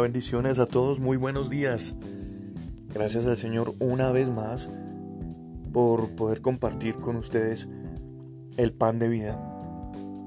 [0.00, 1.94] Bendiciones a todos, muy buenos días.
[2.94, 4.68] Gracias al Señor una vez más
[5.72, 7.68] por poder compartir con ustedes
[8.56, 9.38] el pan de vida.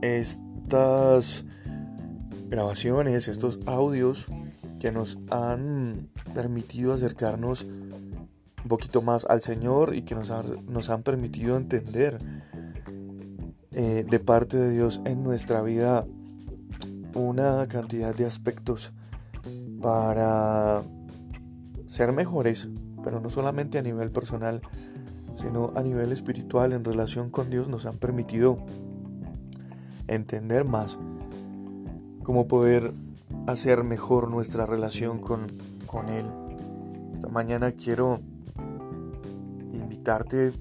[0.01, 1.43] Estas
[2.47, 4.27] grabaciones, estos audios
[4.79, 10.31] que nos han permitido acercarnos un poquito más al Señor y que nos,
[10.63, 12.19] nos han permitido entender
[13.71, 16.05] eh, de parte de Dios en nuestra vida
[17.13, 18.93] una cantidad de aspectos
[19.85, 20.81] para
[21.87, 22.69] ser mejores,
[23.03, 24.61] pero no solamente a nivel personal,
[25.35, 28.57] sino a nivel espiritual en relación con Dios nos han permitido
[30.07, 30.97] entender más
[32.23, 32.93] cómo poder
[33.45, 35.45] hacer mejor nuestra relación con,
[35.85, 36.25] con Él.
[37.13, 38.21] Esta mañana quiero
[39.71, 40.51] invitarte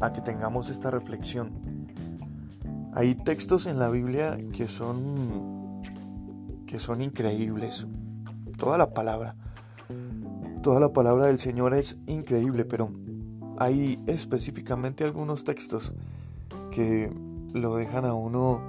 [0.00, 1.50] a que tengamos esta reflexión.
[2.94, 5.82] Hay textos en la Biblia que son
[6.64, 7.86] que son increíbles
[8.56, 9.36] toda la palabra.
[10.62, 12.90] Toda la palabra del Señor es increíble, pero
[13.58, 15.92] hay específicamente algunos textos
[16.70, 17.12] que
[17.52, 18.60] lo dejan a uno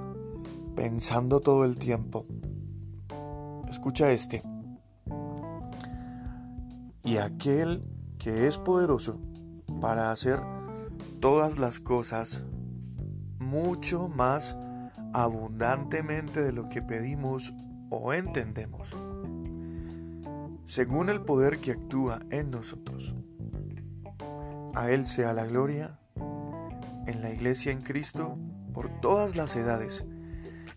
[0.76, 2.26] pensando todo el tiempo.
[3.70, 4.44] Escucha este.
[7.04, 7.84] Y aquel
[8.18, 9.20] que es poderoso
[9.80, 10.42] para hacer
[11.20, 12.44] todas las cosas
[13.40, 14.58] mucho más
[15.14, 17.54] abundantemente de lo que pedimos
[17.90, 18.96] o entendemos
[20.66, 23.16] según el poder que actúa en nosotros.
[24.74, 26.00] A Él sea la gloria
[27.08, 28.38] en la iglesia en Cristo
[28.74, 30.06] por todas las edades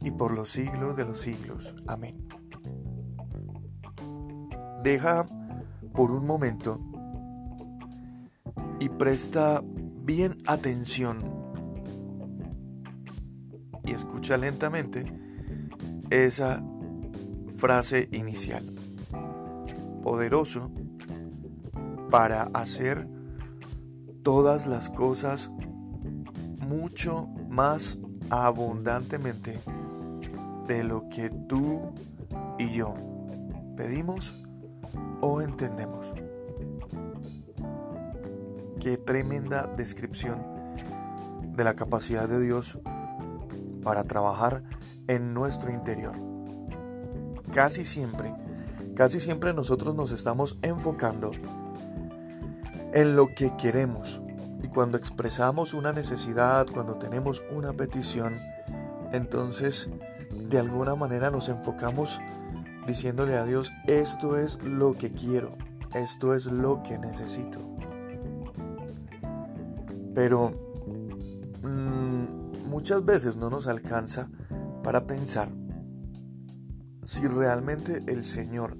[0.00, 1.74] y por los siglos de los siglos.
[1.86, 2.28] Amén.
[4.84, 5.26] Deja
[5.94, 6.80] por un momento
[8.78, 11.18] y presta bien atención
[13.84, 15.04] y escucha lentamente
[16.10, 16.62] esa
[17.56, 18.77] frase inicial
[20.08, 20.70] poderoso
[22.10, 23.06] para hacer
[24.22, 25.50] todas las cosas
[26.66, 27.98] mucho más
[28.30, 29.58] abundantemente
[30.66, 31.92] de lo que tú
[32.58, 32.94] y yo
[33.76, 34.34] pedimos
[35.20, 36.06] o entendemos.
[38.80, 40.42] Qué tremenda descripción
[41.54, 42.78] de la capacidad de Dios
[43.84, 44.62] para trabajar
[45.06, 46.14] en nuestro interior.
[47.52, 48.47] Casi siempre
[48.98, 51.30] Casi siempre nosotros nos estamos enfocando
[52.92, 54.20] en lo que queremos.
[54.60, 58.34] Y cuando expresamos una necesidad, cuando tenemos una petición,
[59.12, 59.88] entonces
[60.32, 62.18] de alguna manera nos enfocamos
[62.88, 65.56] diciéndole a Dios, esto es lo que quiero,
[65.94, 67.60] esto es lo que necesito.
[70.12, 70.50] Pero
[71.62, 74.28] mm, muchas veces no nos alcanza
[74.82, 75.50] para pensar
[77.04, 78.76] si realmente el Señor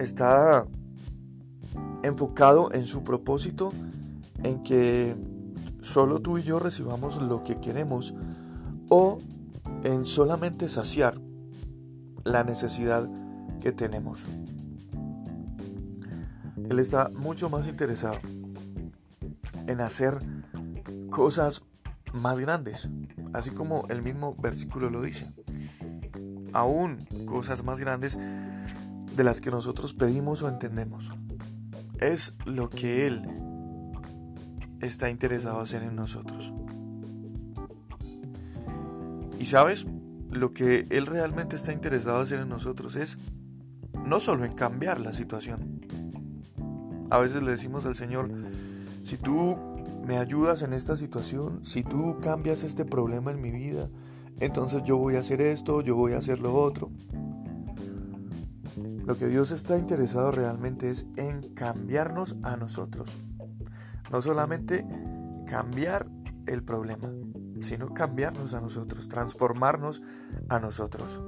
[0.00, 0.66] está
[2.02, 3.72] enfocado en su propósito,
[4.42, 5.14] en que
[5.82, 8.14] solo tú y yo recibamos lo que queremos,
[8.88, 9.18] o
[9.84, 11.20] en solamente saciar
[12.24, 13.08] la necesidad
[13.60, 14.24] que tenemos.
[16.68, 18.16] Él está mucho más interesado
[19.66, 20.18] en hacer
[21.10, 21.62] cosas
[22.14, 22.88] más grandes,
[23.32, 25.30] así como el mismo versículo lo dice.
[26.52, 28.18] Aún cosas más grandes
[29.16, 31.10] de las que nosotros pedimos o entendemos.
[32.00, 33.22] Es lo que Él
[34.80, 36.52] está interesado hacer en nosotros.
[39.38, 39.86] Y sabes,
[40.30, 43.18] lo que Él realmente está interesado hacer en nosotros es
[44.04, 45.80] no solo en cambiar la situación.
[47.10, 48.30] A veces le decimos al Señor,
[49.02, 49.58] si tú
[50.06, 53.88] me ayudas en esta situación, si tú cambias este problema en mi vida,
[54.38, 56.90] entonces yo voy a hacer esto, yo voy a hacer lo otro.
[59.10, 63.18] Lo que Dios está interesado realmente es en cambiarnos a nosotros.
[64.12, 64.86] No solamente
[65.48, 66.08] cambiar
[66.46, 67.10] el problema,
[67.60, 70.00] sino cambiarnos a nosotros, transformarnos
[70.48, 71.20] a nosotros.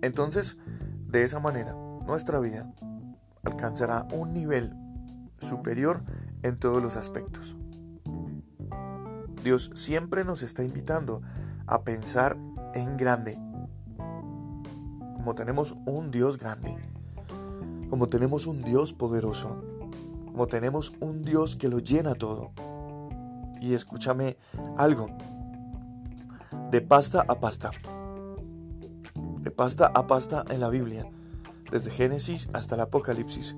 [0.00, 0.58] Entonces,
[1.08, 1.74] de esa manera,
[2.06, 2.72] nuestra vida
[3.42, 4.72] alcanzará un nivel
[5.40, 6.04] superior
[6.44, 7.56] en todos los aspectos.
[9.42, 11.20] Dios siempre nos está invitando
[11.66, 12.36] a pensar
[12.74, 13.36] en grande,
[15.20, 16.74] como tenemos un Dios grande,
[17.90, 19.62] como tenemos un Dios poderoso,
[20.24, 22.52] como tenemos un Dios que lo llena todo.
[23.60, 24.38] Y escúchame
[24.78, 25.08] algo,
[26.70, 27.70] de pasta a pasta,
[29.40, 31.06] de pasta a pasta en la Biblia,
[31.70, 33.54] desde Génesis hasta el Apocalipsis,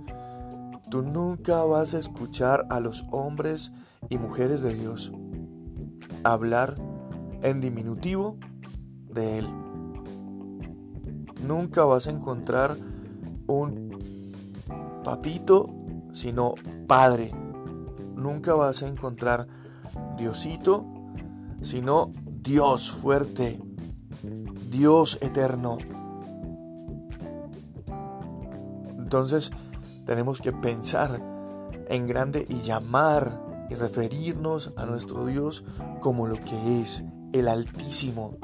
[0.91, 3.71] tú nunca vas a escuchar a los hombres
[4.11, 5.13] y mujeres de Dios
[6.25, 6.75] hablar
[7.43, 8.37] en diminutivo
[9.15, 9.62] de Él
[11.47, 12.77] Nunca vas a encontrar
[13.47, 14.33] un
[15.05, 15.69] papito,
[16.13, 16.55] sino
[16.87, 17.33] padre.
[18.15, 19.47] Nunca vas a encontrar
[20.17, 20.85] Diosito,
[21.63, 22.13] sino
[22.43, 23.61] Dios fuerte,
[24.71, 25.79] Dios eterno.
[28.99, 29.51] Entonces
[30.07, 31.21] tenemos que pensar
[31.89, 35.65] en grande y llamar y referirnos a nuestro Dios
[36.01, 38.39] como lo que es, el Altísimo.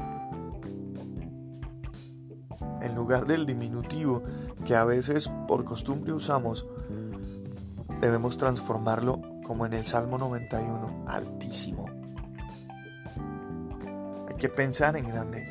[2.80, 4.22] En lugar del diminutivo
[4.64, 6.68] que a veces por costumbre usamos,
[8.00, 11.86] debemos transformarlo como en el Salmo 91, Altísimo.
[14.28, 15.48] Hay que pensar en grande.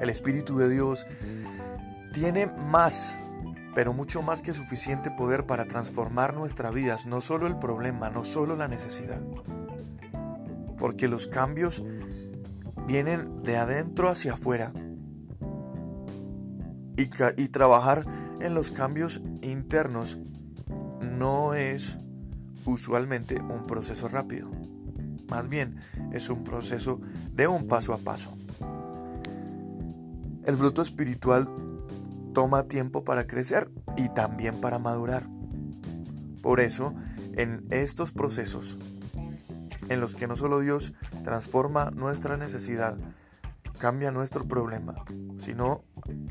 [0.00, 1.06] El Espíritu de Dios
[2.12, 3.18] tiene más
[3.76, 8.24] pero mucho más que suficiente poder para transformar nuestras vidas, no solo el problema, no
[8.24, 9.20] solo la necesidad.
[10.78, 11.84] Porque los cambios
[12.86, 14.72] vienen de adentro hacia afuera.
[16.96, 18.04] Y, trabajar
[18.40, 20.18] en los cambios internos
[21.00, 21.98] no es
[22.64, 24.50] usualmente un proceso rápido.
[25.28, 25.80] Más bien
[26.12, 27.00] es un proceso
[27.32, 28.36] de un paso a paso.
[30.44, 31.48] El fruto espiritual
[32.32, 35.26] toma tiempo para crecer y también para madurar.
[36.42, 36.94] Por eso,
[37.32, 38.78] en estos procesos,
[39.88, 40.92] en los que no solo Dios
[41.24, 42.96] transforma nuestra necesidad,
[43.76, 44.94] cambia nuestro problema,
[45.38, 45.84] sino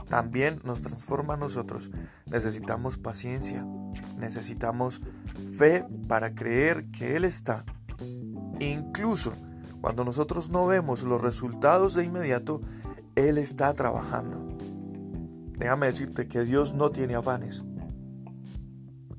[0.07, 1.89] también nos transforma a nosotros.
[2.25, 3.65] Necesitamos paciencia,
[4.17, 5.01] necesitamos
[5.57, 7.65] fe para creer que Él está.
[8.59, 9.33] Incluso
[9.81, 12.61] cuando nosotros no vemos los resultados de inmediato,
[13.15, 14.57] Él está trabajando.
[15.57, 17.63] Déjame decirte que Dios no tiene afanes.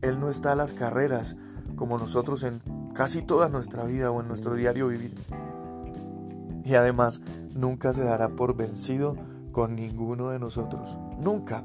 [0.03, 1.37] Él no está a las carreras
[1.77, 2.61] como nosotros en
[2.95, 5.15] casi toda nuestra vida o en nuestro diario vivir.
[6.67, 7.21] Y además,
[7.55, 9.15] nunca se dará por vencido
[9.53, 10.99] con ninguno de nosotros.
[11.17, 11.63] Nunca.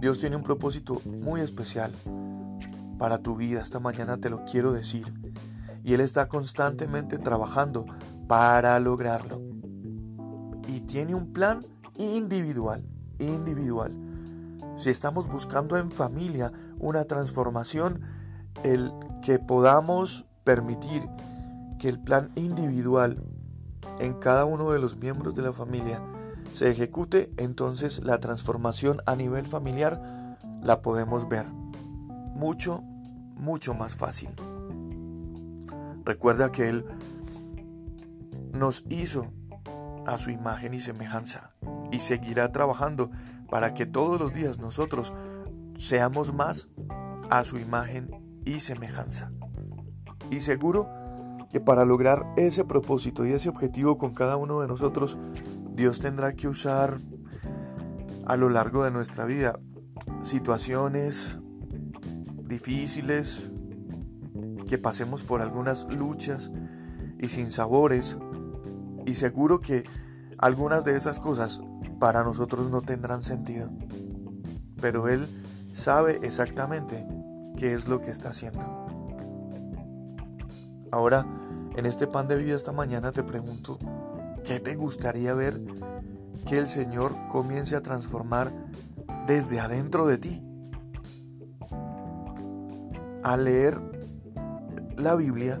[0.00, 1.90] Dios tiene un propósito muy especial
[2.96, 3.60] para tu vida.
[3.60, 5.12] Esta mañana te lo quiero decir.
[5.82, 7.86] Y Él está constantemente trabajando
[8.28, 9.42] para lograrlo.
[10.68, 11.66] Y tiene un plan
[11.96, 12.84] individual,
[13.18, 13.92] individual.
[14.76, 18.02] Si estamos buscando en familia una transformación,
[18.62, 18.92] el
[19.22, 21.02] que podamos permitir
[21.86, 23.22] que el plan individual
[24.00, 26.02] en cada uno de los miembros de la familia
[26.52, 32.82] se ejecute, entonces la transformación a nivel familiar la podemos ver mucho,
[33.36, 34.30] mucho más fácil.
[36.04, 36.86] Recuerda que Él
[38.52, 39.28] nos hizo
[40.08, 41.52] a su imagen y semejanza
[41.92, 43.12] y seguirá trabajando
[43.48, 45.14] para que todos los días nosotros
[45.76, 46.66] seamos más
[47.30, 48.10] a su imagen
[48.44, 49.30] y semejanza.
[50.32, 51.05] Y seguro
[51.56, 55.16] que para lograr ese propósito y ese objetivo con cada uno de nosotros,
[55.74, 56.98] Dios tendrá que usar
[58.26, 59.58] a lo largo de nuestra vida
[60.22, 61.38] situaciones
[62.44, 63.48] difíciles,
[64.68, 66.50] que pasemos por algunas luchas
[67.18, 68.18] y sin sabores.
[69.06, 69.84] Y seguro que
[70.36, 71.62] algunas de esas cosas
[71.98, 73.70] para nosotros no tendrán sentido.
[74.78, 75.26] Pero Él
[75.72, 77.06] sabe exactamente
[77.56, 78.60] qué es lo que está haciendo.
[80.92, 81.26] Ahora,
[81.76, 83.78] en este pan de vida esta mañana te pregunto,
[84.44, 85.60] ¿qué te gustaría ver
[86.48, 88.52] que el Señor comience a transformar
[89.26, 90.42] desde adentro de ti?
[93.22, 93.78] Al leer
[94.96, 95.60] la Biblia,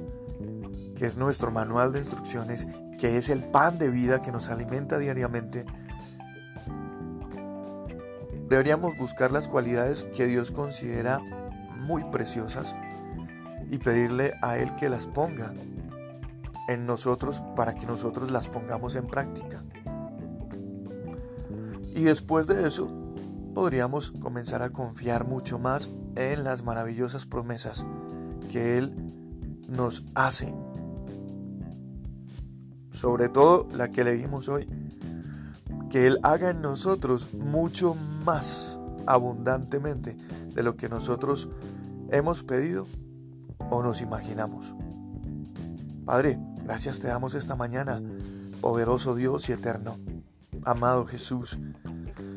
[0.94, 2.66] que es nuestro manual de instrucciones,
[2.98, 5.66] que es el pan de vida que nos alimenta diariamente,
[8.48, 11.18] Deberíamos buscar las cualidades que Dios considera
[11.78, 12.76] muy preciosas
[13.70, 15.52] y pedirle a Él que las ponga
[16.68, 19.62] en nosotros para que nosotros las pongamos en práctica.
[21.94, 22.88] Y después de eso,
[23.54, 27.86] podríamos comenzar a confiar mucho más en las maravillosas promesas
[28.52, 28.94] que Él
[29.68, 30.54] nos hace.
[32.92, 34.66] Sobre todo la que leímos hoy,
[35.90, 37.94] que Él haga en nosotros mucho
[38.24, 40.16] más abundantemente
[40.54, 41.48] de lo que nosotros
[42.10, 42.86] hemos pedido
[43.70, 44.74] o nos imaginamos.
[46.04, 48.02] Padre, gracias te damos esta mañana,
[48.60, 50.00] poderoso Dios y eterno.
[50.64, 51.56] Amado Jesús,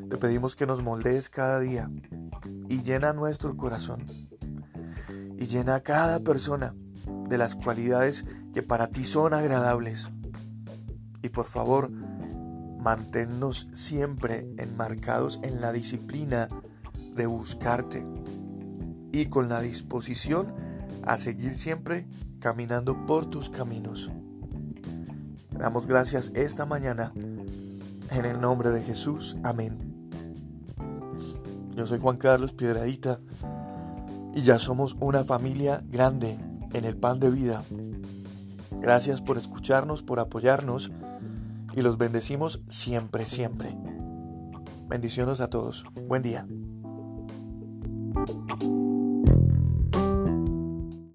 [0.08, 1.90] te pedimos que nos moldees cada día
[2.68, 4.06] y llena nuestro corazón
[5.36, 6.76] y llena a cada persona
[7.28, 10.12] de las cualidades que para ti son agradables.
[11.24, 16.48] Y por favor, manténnos siempre enmarcados en la disciplina
[17.16, 18.06] de buscarte
[19.12, 20.69] y con la disposición
[21.10, 22.08] a seguir siempre
[22.40, 24.12] caminando por tus caminos.
[25.50, 27.12] damos gracias esta mañana
[28.12, 29.78] En el nombre de Jesús, amén.
[31.76, 33.20] Yo soy Juan Carlos Piedradita
[34.36, 36.40] y ya somos una familia grande
[36.74, 37.64] en el pan de vida.
[38.80, 40.92] Gracias por escucharnos, por apoyarnos
[41.76, 43.76] y los bendecimos siempre, siempre.
[44.88, 45.86] Bendiciones a todos.
[46.08, 46.48] Buen día.